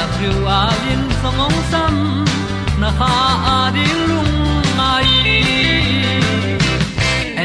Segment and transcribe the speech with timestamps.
[0.00, 1.94] ti thru a lin song om sam
[2.80, 3.14] na ha
[3.54, 4.34] a di lung
[4.78, 5.10] mai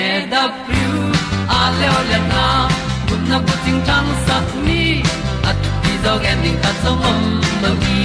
[0.04, 0.94] e da thru
[1.60, 2.46] a le o le na
[3.08, 4.84] kun na bu ting tang sat ni
[5.50, 7.22] at ti dog ending ta song om
[7.64, 8.04] lo gi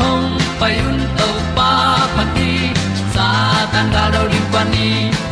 [0.00, 0.28] hong
[0.60, 1.70] pai un to pa
[2.14, 2.50] pa ti
[3.14, 3.28] sa
[3.72, 4.88] tan ga do ri pa ni.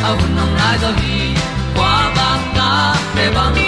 [0.08, 1.18] A nong lai do gi
[1.76, 2.70] kwa ba ta
[3.14, 3.58] pe bang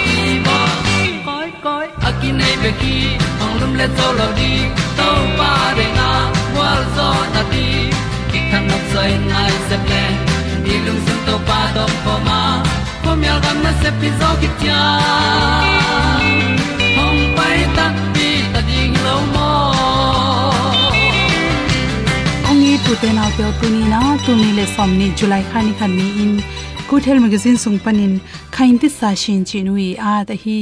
[2.39, 2.95] nei pe ki
[3.43, 4.51] ong lum le to lo di
[4.97, 5.07] to
[5.39, 6.09] pa de na
[6.57, 7.67] wa zo na ti
[8.31, 10.03] ki kan nok sai nai se ple
[10.65, 12.41] ni lung sun to pa do po ma.
[13.03, 14.81] Po mi al gam na se pi zo ki tia
[16.97, 19.49] hong pai ta pi ta ding lo mo
[22.49, 25.43] ong i tu te na pe tu ni na tu ni le som ni july
[25.51, 26.35] khani khan ni in.
[26.87, 28.21] Good magazine sung panin
[28.55, 29.59] khain ti sa shin chi
[29.97, 30.59] a à, ta hi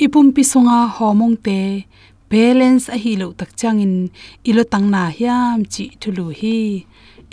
[0.00, 1.84] ipum pi sunga homong te
[2.32, 4.08] balance a hi lo tak changin
[4.48, 6.56] ilo tang na hiam chi thulu hi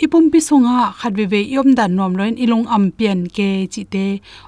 [0.04, 4.06] ipum pi sunga khatwe ve yom dan nom loin ilong am pian ke chi te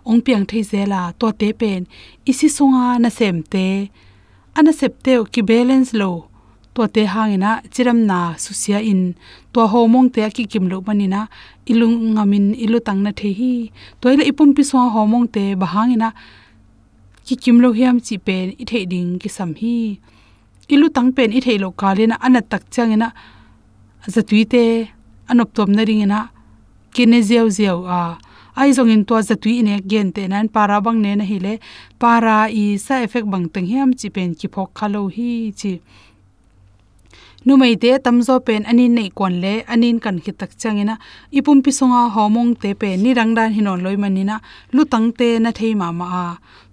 [0.09, 1.81] ong piang thei zela to te pen
[2.31, 3.67] isi songa na sem te
[4.59, 6.11] ana sep te ki balance lo
[6.75, 9.03] to te hangina chiram na susia in
[9.53, 11.20] to homong te ki kim lo banina
[11.73, 13.55] ilung ngamin ilu tang na the hi
[14.00, 16.09] toile ipum pi so homong te bahangina
[17.26, 19.98] ki kim lo hiam chi pen i the ding ki sam hi.
[20.72, 23.08] Ilu tang pen i the lo kalena ana tak changena
[24.14, 24.62] zatui te
[25.30, 26.19] anop tom na ringena
[26.94, 28.19] kine zeu zeu a
[28.56, 31.54] ai zong in to zatui ne gen te nan para bang ne na hi le
[32.00, 35.30] para i sa effect bang tang hiam chi pen ki phok khalo hi
[35.60, 35.72] chi
[37.44, 40.94] nu mai te tamzo pen anin nei kon le, anin kan khit tak changena
[41.38, 44.36] ipum pi songa homong te pe ni rangdan hinon loi manina
[44.74, 46.26] lu tang te na thei ma ma a.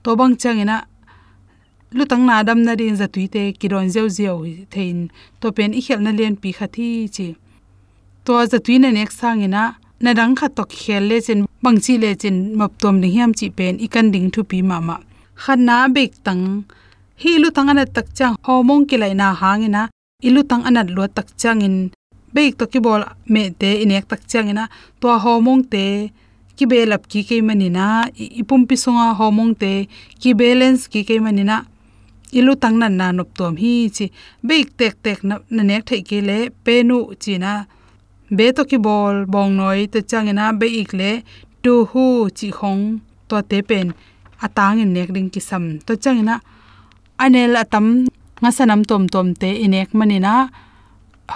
[0.04, 0.78] To bang changena
[1.98, 4.38] lutang na dam na din zatui te kiron zeu zeu
[4.74, 5.10] thein.
[5.42, 7.28] To pen i khel na len pi khathi chi.
[8.26, 9.64] To zatui na nek sangina
[10.04, 13.48] na dang kha to khel le chen bangchi le chen map tom ni hiam chi
[13.58, 14.96] pen ikan ding thu pi ma ma.
[15.44, 16.44] Khana bek tang.
[17.22, 18.36] Hi lu tang ana tak chang.
[18.46, 19.84] Homong ki lai na hangina
[20.28, 21.76] ilu tang anat lo tak chang in
[22.34, 23.02] bek to ki bol
[23.34, 24.64] me te inek tak chang ina
[25.00, 25.86] to homong te
[26.58, 27.86] ki belap ki ke manina
[28.42, 29.72] ipum pi songa homong te
[30.22, 31.58] ki balance ki ke manina
[32.38, 34.06] ilu tang nan na nop tom hi chi.
[34.48, 35.36] Beik tek tek na
[35.70, 37.52] nek thai ke le penu chi na
[38.38, 41.12] be to ki bol bong noi te changena be ik le
[41.64, 42.06] tu hu
[42.38, 42.84] chi khong
[43.30, 43.88] to te pen.
[44.46, 46.36] Atang in nek ding ki sam to changena
[47.24, 47.86] anel atam
[48.42, 50.50] nga sanam tom tom te inek manina,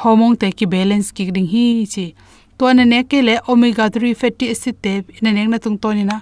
[0.02, 2.06] hormone te ki balance ki ding hi chi.
[2.58, 5.94] To na ne ke le omega 3 fatty acid te na nek na tung to
[5.94, 6.22] ni na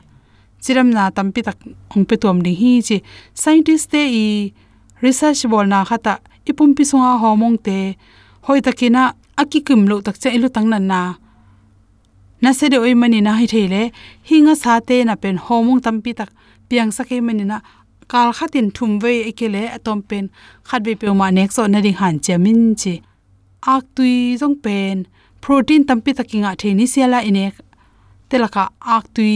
[0.64, 1.58] chiram na tampi tak
[1.96, 2.98] ong pe tom ding hi chi.
[3.34, 4.26] Scientist te i
[5.02, 6.20] research bol na khata
[6.50, 7.78] ipum pi sunga hormone te
[8.48, 11.02] hoi takina aki kum lo tak cha ilu tang nan na.
[12.42, 13.92] Na se de oi mani na hi thele
[14.30, 16.30] hinga sa te na pen hormone tampi tak
[16.70, 17.58] piang sa ke mani na
[18.12, 20.26] kal khatin thum ve ekele atom pen
[20.68, 22.94] khat be pe ma nek so na ring han chemin chi
[23.74, 24.98] ak tui jong pen
[25.44, 27.46] protein tampi takinga theni siala ine
[28.30, 28.64] telaka
[28.96, 29.36] ak tui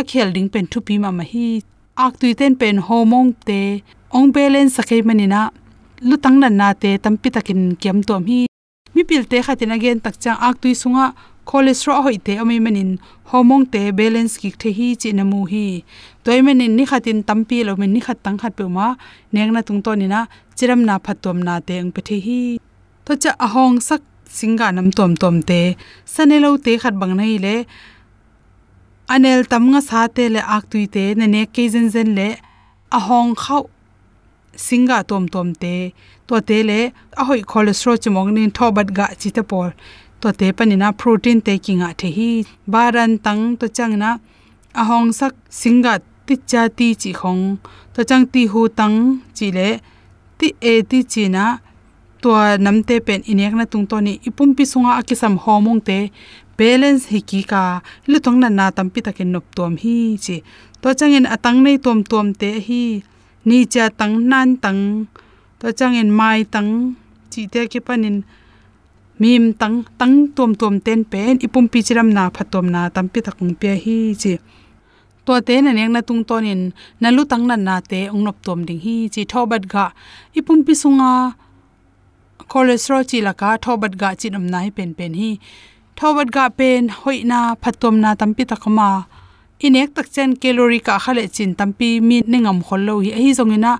[0.00, 1.46] akhel ding pen thu pi ma ma hi
[2.04, 3.60] ak tui ten pen homong te
[4.16, 5.40] ong balance sakai manina
[6.08, 8.40] lutang nan na te tampi takin kiam tom hi
[8.94, 11.06] mi pil te khatin again tak chang ak tui sunga
[11.48, 12.90] cholesterol hoi te ami manin
[13.30, 15.66] hormone te balance ki the hi chi na mu hi
[16.24, 18.86] toy manin ni khatin tampi lo min ni khat tang khat pe ma
[19.32, 20.20] neng na tung to ni na
[20.56, 22.40] chiram na phatom na te ang pe the hi
[23.04, 24.02] to cha ahong sak
[24.38, 25.60] singa nam tom tom te
[26.14, 27.56] sanelo te khat bang nei le,
[29.14, 32.28] anel tam nga sa te le ak tui te ne ne ke zen zen le
[32.98, 33.64] ahong khau
[34.66, 35.74] singa tom tom te
[36.26, 36.80] to te le
[37.20, 39.68] ahoi cholesterol chmong nin thobat ga chi te por
[40.22, 42.30] to te panina protein te kinga the hi.
[42.72, 44.10] Baran tang to changna
[44.80, 45.94] ahong sak singa
[46.26, 47.42] ti cha ti chi khong.
[47.94, 48.96] To chang ti hu tang
[49.36, 49.68] chi le
[50.38, 51.44] ti e ti chi na
[52.22, 52.30] to
[52.64, 54.12] namte pen inek na tung to ni.
[54.28, 55.98] Ipum pi sunga akisam homong te
[56.56, 57.62] balance hi ki ka.
[58.10, 60.36] Lu tong na na tam pi takin nop tom hi chi.
[60.82, 62.82] To changin atang nei tom tom te hi.
[63.48, 64.82] Ni cha tang nan tang.
[65.60, 66.70] To changin mai tang
[67.32, 68.16] chi te ki panin
[69.22, 73.20] mim tang tang tom tom ten pen, ipum pi chiram na phatom na tam pi
[73.60, 74.34] pe hi chi.
[75.26, 76.60] To te na nek na tung tonin
[77.00, 79.22] na lu tang na na te ong nop tom ding hi chi.
[79.32, 79.84] Thobat ga,
[80.38, 81.12] ipum pi sunga,
[82.50, 85.30] cholesterol chi laka thobat ga chinam nai pen pen hi.
[85.98, 88.88] Thobat ga pen hoina phatom na tampi takama
[89.66, 93.10] inek tak chen calorie ka khale chin tampi mi ningam khollo hi.
[93.18, 93.72] Hi zongina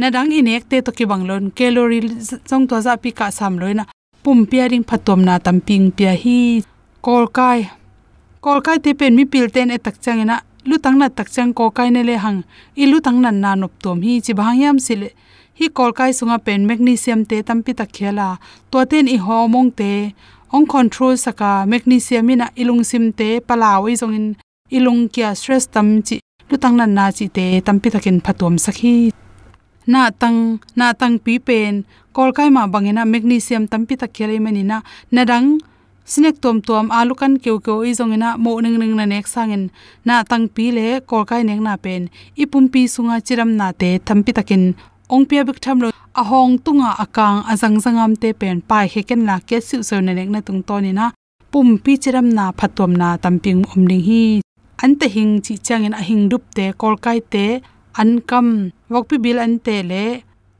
[0.00, 2.02] na dang inek te to ki banglon calorie
[2.48, 3.84] jong to za pi ka sam loina
[4.28, 6.60] pum piaring phatom na tamping pia hi.
[7.00, 7.60] Kol kai.
[8.44, 10.36] Kol kai te pen mi pil ten etak chang ina
[10.68, 12.40] lu tang na tak chang ko kai ne le hang.
[12.82, 14.20] I lu tang nan na nop tom hi.
[14.24, 15.02] Chi bhang yam sil
[15.58, 18.28] hi kolkai sunga pen magnesium te tampi tak khela.
[18.70, 19.92] To ten i homong te.
[20.54, 24.26] Ong control saka magnesium ina ilung sim te palawi zong in.
[24.76, 26.16] Ilung kya stress tam chi.
[26.50, 28.92] Lutang nan na chi te tampi takin phatom sakhi
[29.92, 30.38] na tang
[30.78, 31.74] na tang pi pen
[32.16, 34.78] kolkai ma bangena magnesium tampi ta khele manina
[35.14, 35.48] nadang
[36.12, 39.64] sinek tom tom alu kan keu keu i zongina mo ning ning na nek sangin
[40.08, 42.02] na tang pi le kolkai nek na pen
[42.42, 44.64] ipum pi sunga chiram na te thampi takin
[45.14, 45.88] ong pia bik tham lo
[46.20, 50.12] a hong tunga akang azang zangam te pen pai heken la ke siu so na
[50.18, 51.06] nek na tung to ni na
[51.52, 54.22] pum pi chiram na phatom na tamping om ding hi.
[54.82, 57.44] An te hing chi changin a hing dup te kol kai te
[58.02, 58.48] an kam
[58.92, 60.04] wok pi bil an te le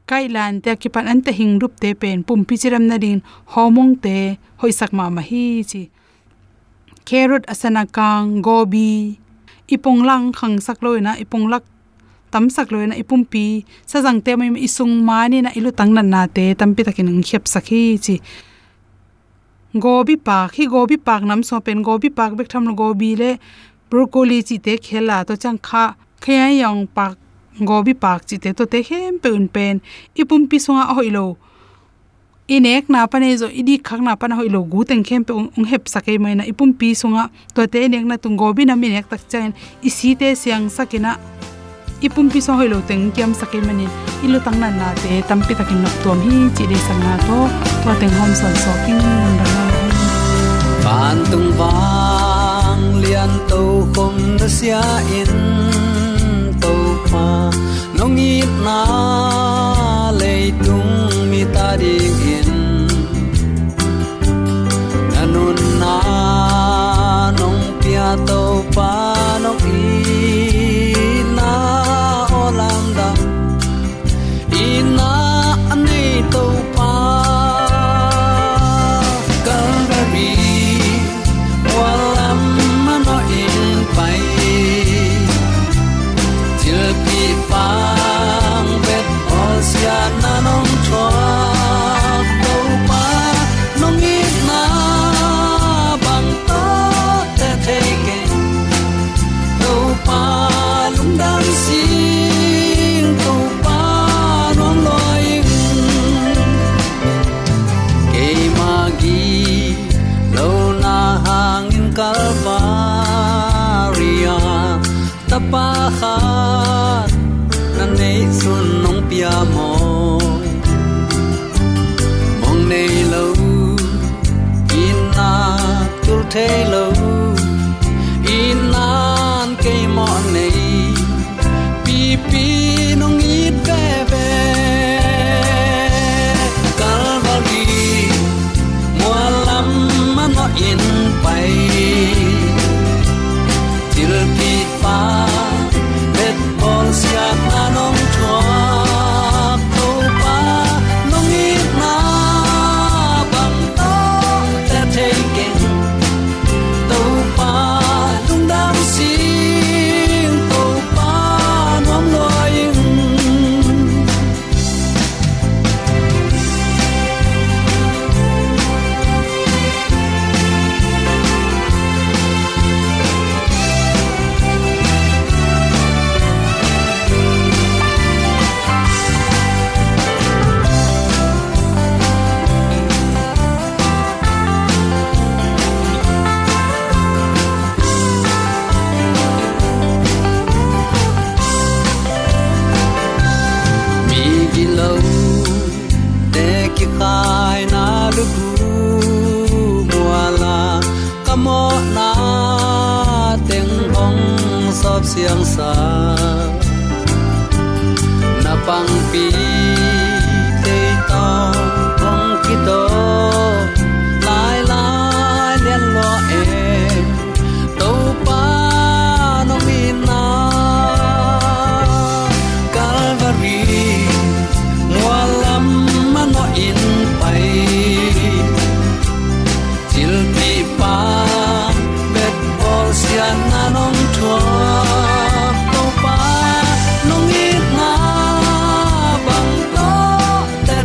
[0.09, 2.95] kai lan te ki pan an te hing dup te pen pum pi chiram na
[3.03, 3.19] din
[3.53, 4.17] homong te
[4.59, 5.81] hoi sak ma ma hi chi
[7.07, 8.91] carrot asana kang gobi
[9.75, 11.63] ipong lang khang sak loina ipong lak
[12.31, 13.45] tam sak loina ipumpi
[13.89, 17.83] sajang te mai isung mani na ilu tangnan na te tampi takin ang khep sakhi
[18.05, 18.15] chi
[19.83, 23.31] gobi pak hi gobi pak nam so pen gobi pak bek tham gobi le
[23.89, 25.83] broccoli chi te khela to chang kha
[26.23, 27.13] khaya yang pak
[27.65, 29.75] gobi park chi te to te hem pe un pen
[30.15, 31.37] ipumpi songa hoilo
[32.49, 35.83] inek na pane zo idi khak na pana hoilo gu teng khem pe ung hep
[35.93, 37.23] sakai mai na ipum pi songa
[37.53, 39.53] to te nek na tung gobi na minek tak chen
[39.89, 41.11] isi te siang sakina
[42.07, 43.85] ipum pi so hoilo teng kiam sakai mani
[44.25, 47.37] ilu tang nan na te tampi takin nok tom hi chi de sang na to
[47.83, 49.65] to teng hom son so king mun da na
[50.83, 53.61] ban tung wang lian to
[53.93, 54.81] khom na sia
[55.19, 55.78] in
[57.11, 57.27] pa
[57.97, 58.33] nong i
[58.65, 58.79] na
[60.19, 60.33] le
[60.65, 60.93] tung
[61.29, 62.51] mi ta ding in
[65.13, 65.95] nanun na
[67.39, 68.41] nong pia to
[68.75, 69.18] pa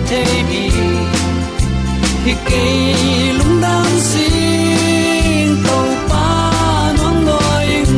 [0.09, 0.63] te bi
[2.25, 2.65] hi ke
[3.39, 5.79] lung dam sing to
[6.11, 6.27] pa
[6.99, 7.93] nong loing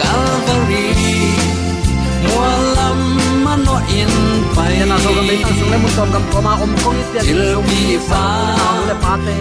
[0.00, 0.88] Calvary
[2.26, 3.00] mua lam
[3.44, 4.12] ma no in
[4.56, 7.00] pai na so gam tang sung le mun tom gam ko ma om kong
[7.68, 8.24] pi fa
[8.88, 9.34] le pa te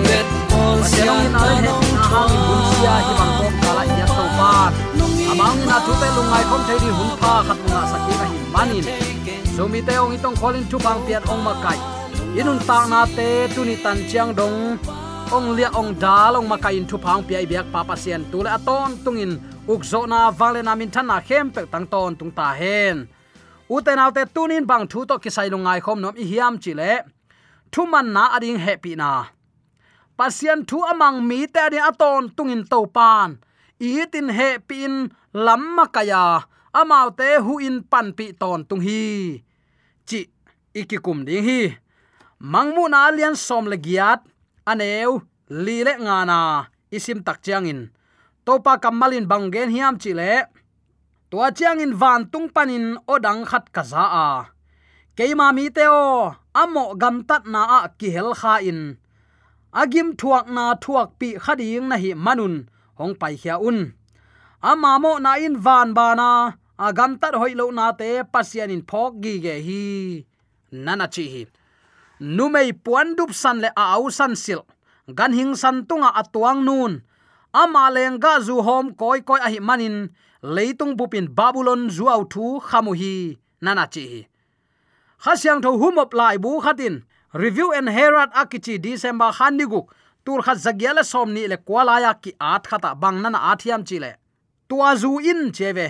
[0.51, 4.25] pa sia siang in na nong na bun sia hi bang ko kala ya to
[4.39, 4.53] pa
[5.35, 8.39] amang na tu te lungai kom thei di hun pha khat na saki na hi
[8.55, 9.14] manin
[9.55, 11.79] sumi mi te ong itong kholin chu bang piat ong makai.
[12.35, 14.75] Inun ta na te tu ni tan chiang dong.
[15.31, 18.99] Ong lia ong dal, ong makai in thu phang pi biak pa sian tu aton
[19.03, 23.07] tungin ukzo na vale na min than na khem pe tang ton tung ta hen.
[23.71, 26.91] Uten autte tunin bang thu to kisai lungai khom nom i hiam chile
[27.71, 29.11] thu man na ading happy na.
[30.17, 33.29] Pasian thu amang mi te ani aton tungin to pan
[33.79, 34.93] itin he pin
[35.45, 36.43] lamma kaya.
[36.75, 39.44] Amau te hu in pan pi ton tung hi
[40.07, 40.21] chi
[40.79, 41.61] ikikum ding hi.
[42.51, 44.21] Mangmu na lian som le giat,
[44.71, 45.11] aneu
[45.65, 46.39] li le nga na,
[46.95, 47.81] isim tak chiang in.
[48.45, 50.33] Topa kamalin bangen hiam chi le.
[51.29, 54.27] Tua chiang in van tung panin odang khat kaza a.
[55.17, 58.81] Keima mi teo amo gam tat na a ki hel kha in.
[59.81, 62.55] Agim thuak na thuak pi khading na hi manun,
[62.99, 63.79] hong pai khia un.
[64.69, 66.29] Ama mo na in van bana
[66.77, 69.83] agam tat hoi lo na te pasian in phok gi ge hi.
[70.71, 71.41] Nana chi hi.
[72.19, 74.61] Numei puan dup san le a au san sil.
[75.17, 76.93] Gan hing san tunga atuang nun.
[77.53, 77.83] Ama
[78.23, 80.09] ga zu hom koi koi a hi manin.
[80.43, 83.37] Leitung bupin babylon zu au thu khamu hi.
[83.61, 84.21] Nana chi hi.
[85.23, 87.03] Khasyang tho humop lai bu khatin.
[87.33, 89.87] Review and herald akichi december khaniguk
[90.25, 94.11] tur kha zagiala somni le kwalaya ki at khata bang nana athiam chile
[94.69, 95.87] tua zu in cheve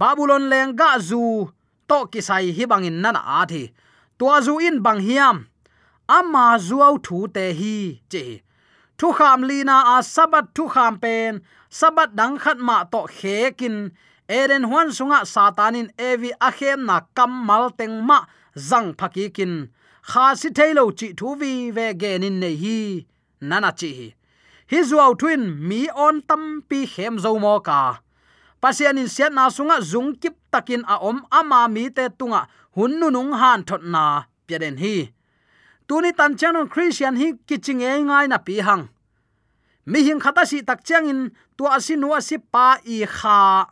[0.00, 1.52] babylon ga zu,
[1.88, 3.72] to kisai hi bangin nana athi
[4.18, 5.36] tua zu in bang hiam.
[6.08, 7.76] Ama zuau thu te hi
[8.12, 8.24] che
[8.98, 11.32] thu kham lina a sabat thu kham pen.
[11.70, 13.76] Sabat dang khat ma to khekin.
[14.28, 18.18] Eren huan sunga satanin evi akhem na kammal teng ma
[18.68, 19.54] zang phaki kin
[20.10, 22.78] kha si thailo chi thu vi ve genin nei hi,
[23.48, 23.90] nana chi.
[23.98, 24.08] Hi
[24.70, 28.03] hi zuaw twin mi on tam pi khem zo mo ka
[28.64, 32.48] pasian in siat na sunga zung kip takin a om ama mi te tunga.
[32.72, 35.12] Hun nu nung han thot na piaden hi.
[35.86, 38.88] Tuni tan chanon christian hi kiching e ngai na pi hang.
[39.84, 41.20] Mi hing khata si tak chang in
[41.56, 43.68] tu asi nu asi pa i kha.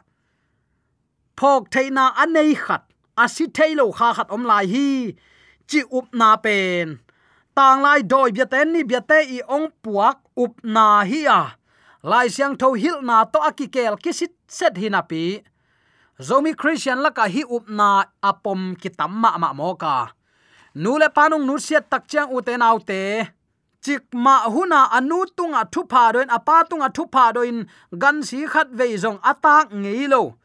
[1.38, 2.84] Phok theina anei khat.
[3.16, 5.16] Asi thailo kha khat om lai hi.
[5.68, 7.00] Chi up na pen.
[7.56, 11.40] Tang lai doi bia ten ni bia te i ong puak up na hi a
[12.02, 15.42] lai siang tho hil na to akikel kisit set hinapi
[16.18, 17.90] zomi christian laka hi upna
[18.30, 20.10] apom kitamma ma moka
[20.74, 22.56] nule panung nu siat tak chang u te
[22.86, 23.02] te.
[23.82, 27.66] Chik ma huna anu tunga thu pha doin apa tunga thu pha doin
[27.98, 30.38] gan si khat ve zong atak ngeilo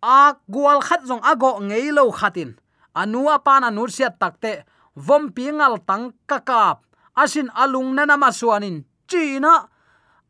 [0.00, 2.56] a gwal khat zong ago ngeilo khatin.
[2.96, 4.64] Anu apa na nu siat takte
[4.96, 6.80] vom pingal tang kakap
[7.14, 9.68] asin alung nana ma suanin china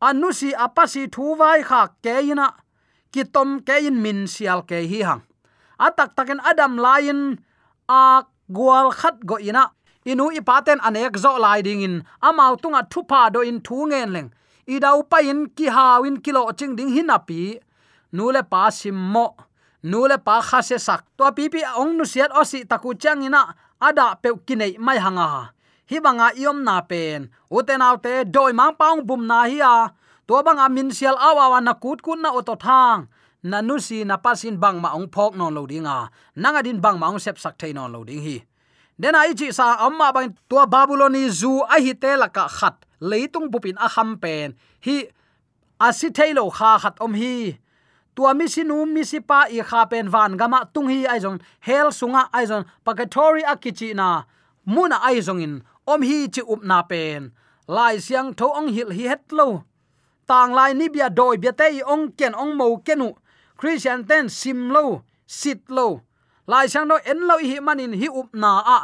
[0.07, 2.47] anu si apasi thu vai kha keina
[3.13, 5.23] kitom kein min sial ke hi hang
[5.81, 7.41] atak taken adam lain,
[7.89, 8.21] a
[8.53, 9.73] gwal khat go ina
[10.05, 14.29] inu ipaten anek zo lai ding in amau tunga thupa do in thu ngen leng.
[14.69, 17.57] I dau pa in ki hawin kilo ching ding hin api
[18.13, 19.25] nule pa simmo
[19.83, 21.01] nule pa kha se sak.
[21.17, 23.41] To pi pi ong nu siat osi taku chang ina
[23.81, 25.27] ada pe kinai mai hanga
[25.89, 27.29] hi banga iom na pen.
[27.51, 29.93] Uten autte doi mang paung bum na hi a
[30.27, 33.07] to banga min sial awa na kut kun na oto thang.
[33.43, 36.09] Na nu si na pasin bang ma ong phok non lo dinga.
[36.37, 38.37] Nanga din bang ma ong sep sak thein non lo ding hi.
[39.01, 42.85] Den ai chi sa amma bang tua babyloni zu, a hi te laka khat.
[43.01, 44.53] Leitung bupin a kham pen.
[44.85, 45.09] Hi
[45.81, 47.57] asi thailo kha khat om hi.
[48.15, 51.89] Tua mi sinu mi sipa i kha pen van gama tung hi ai jong hel
[51.89, 54.23] sunga ai jong pagatori akichi na.
[54.67, 57.31] Muna ai jong in om hi chi up na pen.
[57.67, 59.63] Lai siang tho ong hil hi het lo.
[60.27, 63.09] Tang lai ni bia doi bia te ong ken ong mo kenu.
[63.57, 66.01] Christian ten sim lo, sit lo.
[66.47, 68.79] Lai siang no en lo hi manin hi up na a.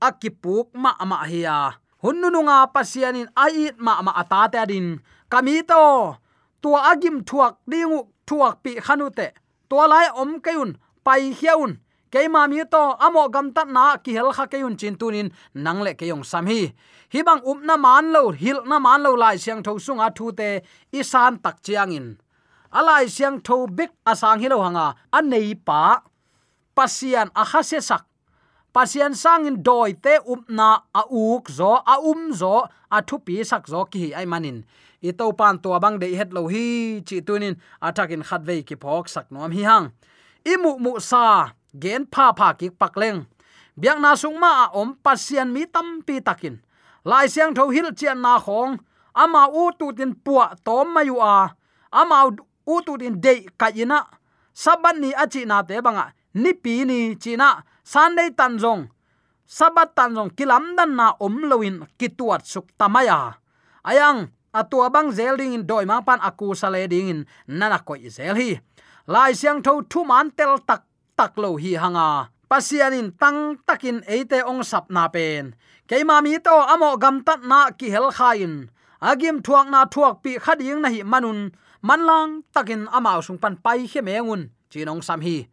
[0.00, 5.00] Akipuk ma ma hiya hunnu nga pasianin ait ma ma ata ta din.
[5.32, 6.16] Kamito
[6.62, 9.26] tua agim thuak dingu thuak pi khanute
[9.68, 10.70] tua lai om kayun
[11.04, 11.72] pai hiaun
[12.12, 15.94] keima mi to amo gam tat na ki hel kha kayun chin tunin nang le
[15.94, 16.72] kayong sam hi.
[17.12, 20.32] Hi bang up na man lo, hil na man lo lai siang tho sunga thu
[20.32, 20.60] te
[20.92, 22.06] isan tak chiang in.
[22.72, 26.02] Alai siang tho big asang hi lo hanga, anei pa.
[26.76, 28.04] Pasian a kha se sak.
[28.74, 32.54] Pasian sangin doi te upna a uk zo, a um zo,
[32.90, 34.64] a thu pi sak zo ki ai manin.
[35.02, 38.76] I to pan to bang de het lo hi, chi tunin atakin khat ve ki
[38.82, 39.86] phok sak nom hi hang.
[40.44, 43.26] Imu mu sa gen pha pha ki pakleng
[43.80, 46.60] biak na sung ma om pasian mi tam pi takin.
[47.04, 48.76] Lai siang tho hil chian na khong.
[49.14, 51.48] Ama u tu tin puwa tom mayu a.
[51.90, 52.28] Ama
[52.66, 54.04] u tu tin de ka ina.
[54.52, 56.12] Saban ni achi na te banga.
[56.34, 58.86] Ni pi ni china sunday tan jong
[59.50, 63.34] sabat tan jong kilam dan na om loin kituat suk tamaya
[63.82, 67.98] ayang atua bang zel ding in doi ma pan aku sale ding in nana ko
[68.06, 68.62] zel hi.
[69.10, 70.86] Lai siang tho thu man tel tak
[71.20, 72.32] tak lo hi hanga.
[72.48, 75.52] Pasianin tang takin eite ong sap na pen.
[75.84, 78.72] Keima mi to amo gam tat na ki hel khain.
[79.04, 81.52] Agim thuak na thuak pi khading na hi manun.
[81.84, 84.48] Manlang takin ama sung pan pai he mengun.
[84.72, 85.44] Chinong sam hi.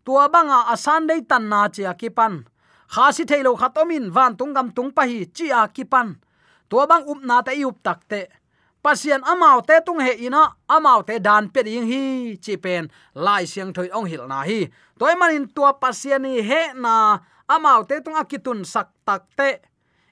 [0.00, 2.48] Tua banga asan dei tan na chia akipan,
[2.88, 6.08] kha si thailo khatomin van tungam tung pa hi chia akipan,
[6.70, 8.20] tua bang up na ta up tak te
[8.86, 12.02] pasian amau te tung he ina, amau te dan pe ding hi,
[12.38, 12.86] chi pen
[13.18, 14.70] lai siang thoi ong hil na hi.
[14.98, 17.18] Toy manin tua pasian ni he na,
[17.50, 19.50] amau te tung akitun sak tak te.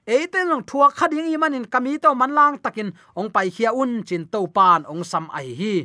[0.03, 4.27] Eiten long thua khading i manin kami to manlang takin ong pai khia un chin
[4.27, 5.75] to pan ong sam ai hi.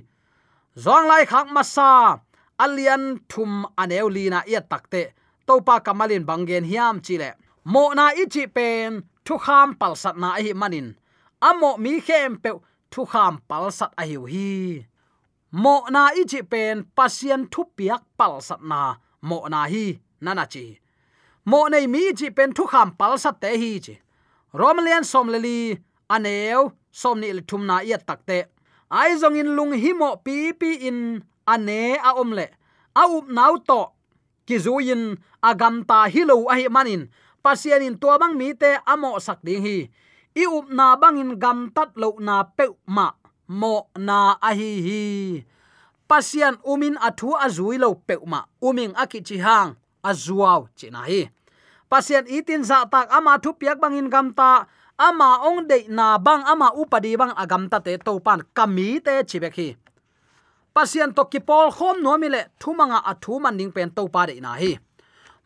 [0.74, 2.18] Zong lai khak masa
[2.59, 5.14] alian thum aneu lina ia takte
[5.46, 7.31] topa kamalin bangen hiam chile
[7.72, 10.98] mo na ichi pen, thu kham palsat na hi manin.
[11.48, 12.50] Amo mi khem pe
[12.92, 14.48] thu kham palsat a hiu hi.
[15.62, 18.81] Mo na ichi pen pasien thu piak palsat na.
[19.29, 19.85] Mo na hi
[20.24, 20.64] nana chi.
[21.50, 23.94] Mo nei mi chi pen thu kham palsat te hi chi.
[24.61, 25.59] Romlian somleli
[26.14, 26.62] aneu
[27.00, 27.76] somni le thumna
[28.09, 28.38] tak te.
[28.90, 30.98] Ai zong in lung hi mo pi pi in
[31.46, 32.46] ane a omle
[33.00, 33.81] a up nau to
[34.46, 35.03] ki zuin
[35.48, 37.03] agam ta hilo a hi manin.
[37.44, 39.76] Pasian in to bang mi te amo sak ding hi
[40.34, 43.10] i up na bangin gam tat lo na pe ma.
[43.48, 44.70] Mo na a hi.
[44.86, 45.00] Hi
[46.10, 48.42] pasian umin athu azui lo pe ma.
[48.58, 51.30] Uming akichi hang azuaw china hi.
[51.86, 54.66] Pasian itin za tak ama thu piak bangin gam ta.
[54.98, 59.22] Ama ong de na bang ama upadi bang agam ta te to pan kami te
[59.30, 59.68] chibek hi.
[60.74, 64.34] Pasian to kipol khom no mi le thumanga athu man ding pen to pa de
[64.42, 64.72] na hi.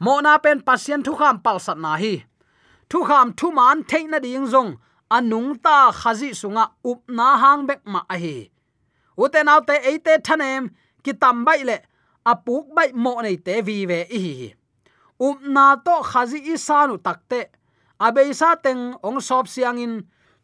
[0.01, 2.25] Mo na pen pasian thu kham pal sat na hi
[2.91, 4.71] thu kham thu man theina ding zong,
[5.17, 8.37] anung ta khazi sunga up na hang bek ma a hi
[9.23, 10.63] ute naw te eite thanem,
[11.05, 11.77] ki tam bai le
[12.33, 14.55] apuk bai mo nei te vi ve i hi
[15.27, 17.41] up na to khazi isanu takte
[18.07, 19.95] abeisa teng ong sop siang in,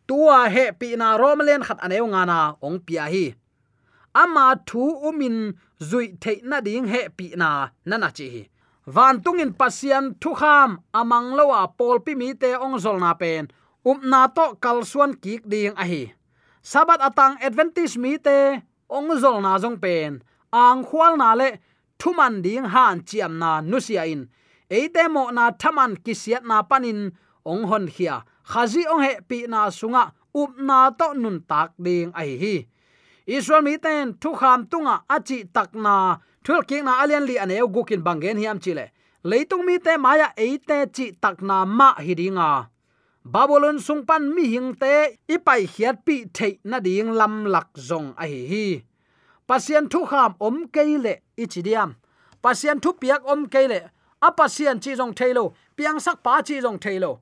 [0.06, 3.26] tua he pi na romlen khat aneu nga na ong pia hi.
[4.22, 5.36] Ama thu umin
[5.88, 8.42] zui the na ding he pi na nana chi hi
[8.86, 13.48] van tungin pasian thu kham amang lowa pol pi mi te ong zol na pen.
[13.84, 16.12] Um na to kal suan kik ding a hi
[16.62, 20.22] sabat atang advantage mi te ong zol na jong pen.
[20.52, 21.48] Ang khwal na le
[21.98, 24.28] thuman ding han chiam na nusia in.
[24.70, 27.10] Eite mo na thaman kisiat na panin
[27.44, 28.16] ong hon khia.
[28.50, 32.66] Khazi ong he pi na sunga up na to nun tak ding a hi.
[33.26, 38.02] Israel mi ten thu kham tunga achi takna thul king na alian li aneu gukin
[38.06, 38.86] bangen hiam chile
[39.30, 42.50] leitung mi te maya eite chi takna ma hidinga
[43.32, 44.92] babylon sungpan mi hingte
[45.34, 48.66] ipai hiat pi thei na ding lam lak zong a hi hi.
[49.48, 51.90] Pasien thu kham om keile ichidiam
[52.42, 53.80] pasien thu piak om keile
[54.26, 55.44] a pasien chi jong thailo
[55.76, 57.12] piang sak pa chi jong thailo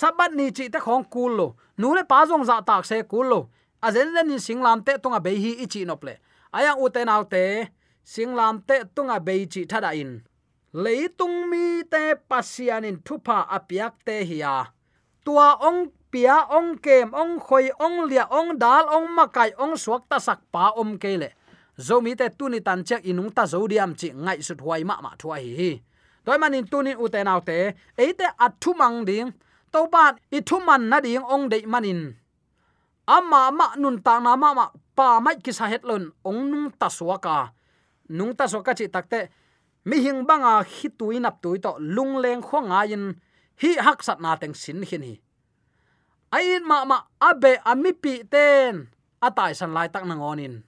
[0.00, 1.46] sabat ni chi te khong kul lo,
[1.78, 3.40] nu le pa jong za tak se kul lo.
[3.82, 6.14] A zen zen ni singlam te tonga be hi ichi nop le.
[6.52, 7.42] Aya uten autte
[8.04, 10.22] singlam te tunga be chi thada in.
[10.74, 14.54] Leitung mi te pasian in thupa apiak te hiya.
[15.24, 20.04] Tua ong, pia ong, kem ong, khoi ong, lia ong, dal ong, makai ong, suak
[20.08, 21.30] ta sak pa om kele
[21.76, 25.44] zomi te tuni tan chek inung ta zodiam chi ngai sut huai ma ma thuai
[25.58, 25.70] hi
[26.24, 29.32] toy manin tuni u te nau te eite athu mang ding.
[29.72, 32.14] To bat i thu man na ding ong dei manin.
[33.06, 36.70] Ama ma nun ta na ma ma pa mai ki sa het lon ong nung
[36.78, 37.38] ta suaka
[38.08, 39.30] nung ta so ka chi takte,
[39.84, 43.14] mi hing banga hi tui nap tui to lung leng khonga in,
[43.60, 45.14] hi hak sat na teng sin hin hi.
[46.34, 48.90] Ai ma ma abe ami pi ten
[49.22, 50.66] atai san lai tak na ngonin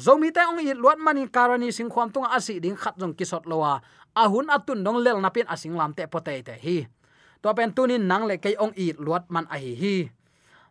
[0.00, 3.44] zomi te ong i luat mani karani sing khwam tung asi ding khat jong kisot
[3.44, 6.86] lowa ahun atun dong lel napin asing lam te pote te hi.
[7.40, 9.96] To pen tunin nang le kei ong i luat man a hi hi.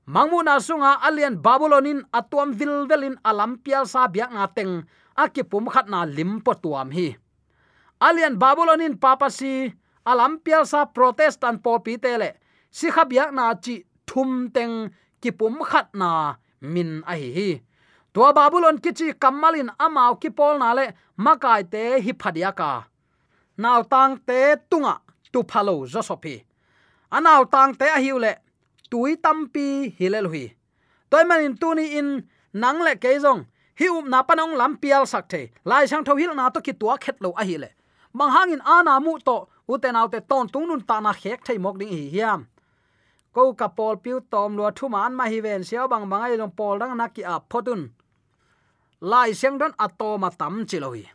[0.09, 4.85] Mangmu na sunga alien babylonin atuam vilvelin alampial sa biak nga teng
[5.23, 6.31] akipum khat na lim
[6.63, 7.07] tuam hi.
[8.07, 9.53] Alien babylonin papasi
[10.09, 12.29] alampial sa protestant popi tele
[12.71, 13.75] si khabiak na chi
[14.07, 14.75] thum teng
[15.21, 16.09] kipum khat na
[16.61, 17.49] min a hi hi.
[18.13, 20.85] To babylon kichi kamalin amao ki pol na le,
[21.25, 22.71] makai te hi phadia ka.
[23.61, 24.95] Naw tang te tunga
[25.31, 26.01] tu phalo zo
[27.15, 28.31] anaw tang te a hiule
[28.89, 29.67] tui tampi
[29.99, 30.45] hilel hui
[31.09, 32.09] toy manin tuni in,
[32.53, 33.41] nang le ke zong
[33.79, 35.49] hiu na panong lam pial sak the.
[35.65, 37.69] Lai sang tho hil na to ki tua khet lo a hi le.
[38.13, 41.79] Mang hangin ana mu to uten autte ton tung nun ta na khek thai mok
[41.79, 42.47] ding hi hiam.
[43.33, 46.35] Ko ka pol piu tom lo thu man ma hi ven siao bang bang ai
[46.35, 47.89] long pol dang na ki a photun
[49.01, 51.05] lai sang don atoma tam chiloi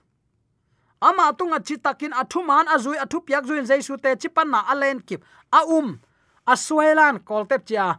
[1.04, 5.24] ama tunga chitakin athu man azui athu piak zuin jaisu te chipan na alen kip.
[5.52, 6.00] A um
[6.46, 7.98] asuelan koltep chia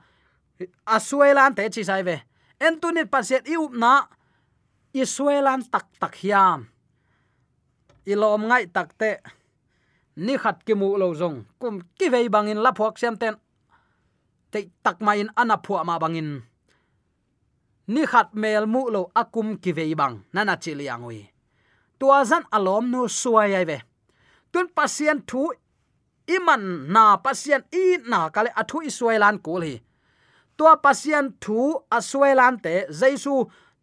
[0.95, 2.17] asuelan te chi sai ve.
[2.59, 3.91] Entunit paset iup um na
[5.01, 6.65] israelan tak tak hiam.
[8.11, 9.11] Ilom ngai takte
[10.15, 11.37] ni khat ki mu lo zong.
[11.59, 13.35] Kum ki vei bangin la phuak sem ten.
[14.51, 16.29] Te tak ma in ana phua ma bangin.
[17.93, 20.15] Ni khat mel mu lo akum ki vei bang.
[20.33, 21.35] Nana chi liang wi
[21.99, 23.77] tua zan alom nu suai ai ve.
[24.51, 25.41] Tun pasien thu
[26.35, 29.75] iman na, pasien i na kale athu isuelan kul hi.
[30.57, 31.59] Tua pasien thu
[31.97, 32.75] asuelan te.
[32.99, 33.35] Jaisu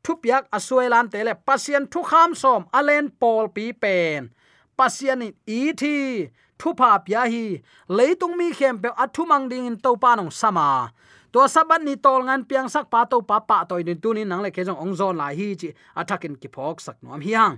[0.04, 4.30] thupiak asuelan tele, pasien thu kham som, alen pol pi pen.
[4.78, 7.46] Pasien in i thi thu pa pya hi,
[7.88, 10.90] leitung mi khem pe athu mang ding in topa nong sama.
[11.32, 14.44] To sabat ni tol ngan piang sak pa to pa pa toy din tunin nang
[14.44, 17.56] le ke jong ong zon lai hi chi athakin ki phok sak nom hiang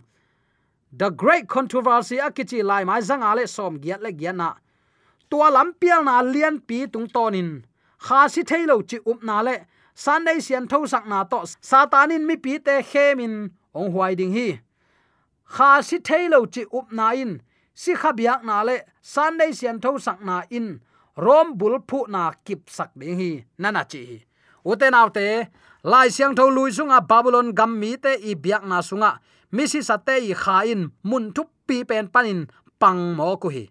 [0.94, 4.54] the great controversy akichi lai mai zanga le som giat le giana
[5.26, 7.66] tua lampial na lian pi tung tonin
[7.98, 11.42] kha si thailo chi up na le sunday sian tho sak na to.
[11.60, 14.60] Satanin mi pi te khemin ong huai ding hi.
[15.54, 17.42] Kha si thailo chi up na in.
[17.74, 18.76] Si khabiak na le.
[19.00, 20.80] Sunday sian tho sak na in.
[21.16, 23.44] Rom bul phu na kip sak ding hi.
[23.58, 24.24] Nana chi
[24.64, 25.48] uten autte
[25.84, 29.20] lai siang tho lui sunga babylon gam mi te i biak na sunga.
[29.52, 30.90] Misi sate i kha in.
[31.02, 32.40] Mun thup pi pen panin
[32.80, 33.68] pang mo ku hi.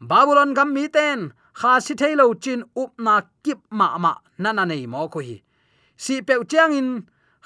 [0.00, 1.32] Babylon gam mi ten.
[1.54, 4.12] Kha si thailo chin up na kip ma ma.
[4.38, 5.45] Nana nei mo ku hi
[5.96, 6.88] si pe chang in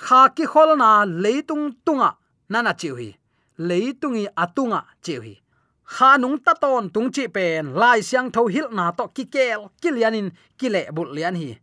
[0.05, 2.11] kha ki khol na leitung tunga
[2.49, 3.11] nana chiu hi.
[3.59, 5.35] Leitungi atunga chiu hi.
[5.95, 9.61] Kha nung ta ton tung chi pen, lai siang tho hil na to ki kel
[9.83, 11.59] kilianin kile bul lian hi.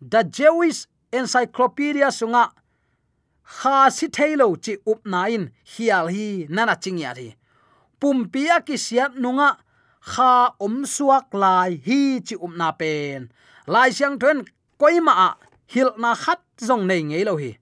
[0.00, 2.44] The jewish encyclopedia sunga,
[3.56, 7.28] kha si thailo chi up na in hial hi nana chingya ri
[8.00, 9.56] pumpia ki siat nunga,
[10.00, 13.30] kha om suak lai hi chi um na pen.
[13.66, 14.44] Lai siang thon
[14.80, 15.14] koima
[15.72, 17.52] hil na khat zong nei ngei lo hi.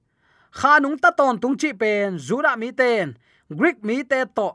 [0.59, 3.07] Kha nung ta ton tung chi pen zura mi ten,
[3.59, 4.49] greek mi te to.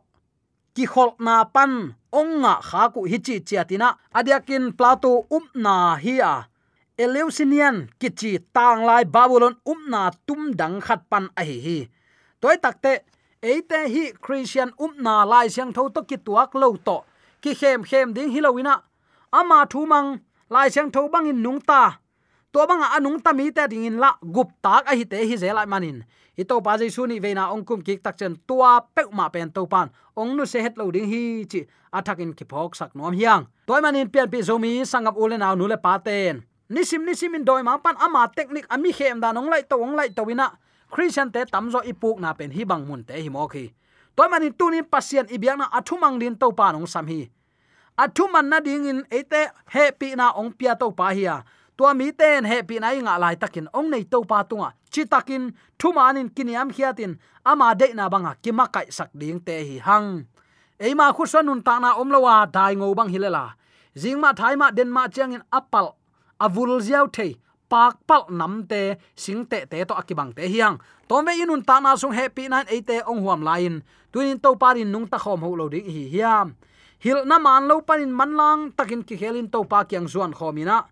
[0.76, 1.72] Ki khol na pan,
[2.20, 6.36] ong nga kha ku hi chi chiatina adiakin plato um na hi a.
[7.04, 11.80] Eleusinian kichi tang lai babylon um na tum dang khat pan a hi hi.
[12.42, 12.94] Toy takte
[13.50, 16.98] eite hi christian um na lai siang tho to ki tuak lo to.
[17.42, 18.76] Ki khem khem ding hilowina
[19.40, 20.10] ama thu mang,
[20.54, 21.82] lai siang tho bangin nung ta
[22.52, 25.36] to banga anung tami te ta ding in la gup tak a hi te hi
[25.40, 26.04] zelai manin.
[26.36, 29.64] I to pa jaisu ni veina ongkum kik tak chen tua pek ma pen to
[29.68, 29.88] pan.
[30.16, 33.48] Ong nu se het lo ding hi chi athakin ki phok sak nom hiang.
[33.68, 36.44] Toy manin pian pi zomi sangap ule naw nu le pa ten.
[36.68, 39.96] Nisim nisim in doi ma pan ama technique ami khem da nong lai to ong
[39.96, 40.52] lai to wina.
[40.92, 43.72] Christian te tamzo ipuk na pen hi bang mun te hi mo khi
[44.16, 47.32] toy manin tunin pasien ibyak na athumang din to pa nong sam hi.
[47.96, 51.28] Athuman na ding in e ate happy na ong pia to pa hi
[51.82, 53.66] tua mi ten he pi nai nga lai takin.
[53.74, 54.70] Ong nei to pa tunga.
[54.94, 59.56] Chi takin, thu manin kiniam khiatin ama de na banga kima kai sak ding te
[59.66, 60.30] hi hang.
[60.78, 63.58] Eima khu sanun ta na om lawa dai ngo bang hilela
[63.98, 65.88] jingma thaima denma changin apal,
[66.46, 67.28] avul ziau the
[67.70, 68.82] pak pal nam te,
[69.16, 72.66] sing te te to akibang te hiang tom ve inun ta na sung happy nan
[72.70, 76.04] e te ong huam lain tuin to parin nung ta khom ho lo ding hi
[76.14, 76.48] hiam.
[77.04, 80.86] Hil na man lo panin manlang takin ki helin to pa kyang zuan khomina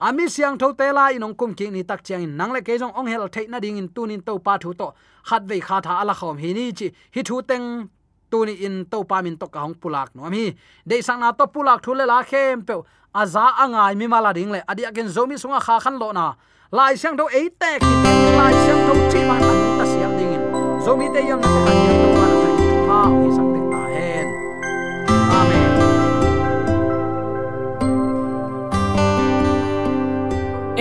[0.00, 2.78] ami siang tho te la inong kum ki ni tak chiang in nang le ke
[2.80, 4.88] jong ong hel thei na ding in tunin to pa thu to.
[5.28, 6.88] Khat ve kha tha ala khom hi ni chi.
[7.14, 7.88] Hi thu teng
[8.30, 10.54] tuni in to pa min to ka hong pulak no mi
[10.86, 12.74] de sang na to pulak thu le la khem pe.
[13.14, 14.60] Aza angai mi mala ding le.
[14.68, 16.32] Adi again zomi sunga kha khan lo na.
[16.72, 17.94] Lai siang tho ei te ki
[18.38, 20.42] lai siang tho chi ma an ta siam ding in.
[20.84, 23.39] Zomi te yam na te han yam to pa na ta